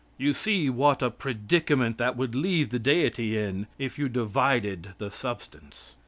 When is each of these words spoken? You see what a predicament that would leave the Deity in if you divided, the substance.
You 0.17 0.33
see 0.33 0.67
what 0.67 1.03
a 1.03 1.11
predicament 1.11 1.99
that 1.99 2.17
would 2.17 2.33
leave 2.33 2.71
the 2.71 2.79
Deity 2.79 3.37
in 3.37 3.67
if 3.77 3.99
you 3.99 4.09
divided, 4.09 4.95
the 4.97 5.11
substance. 5.11 5.93